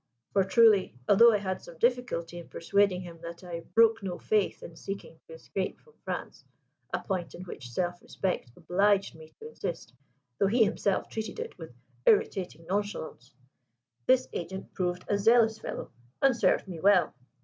[0.33, 4.63] For truly, although I had some difficulty in persuading him that I broke no faith
[4.63, 6.43] in seeking to escape from France
[6.91, 9.93] (a point in which self respect obliged me to insist,
[10.39, 11.75] though he himself treated it with
[12.07, 13.35] irritating nonchalance),
[14.07, 17.13] this agent proved a zealous fellow, and served me well.